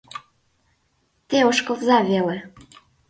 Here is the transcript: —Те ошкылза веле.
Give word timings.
—Те 1.29 1.37
ошкылза 1.49 1.97
веле. 2.09 2.37